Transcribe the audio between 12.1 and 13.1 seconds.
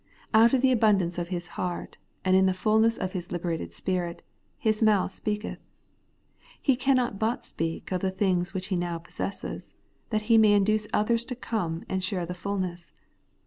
the fulness.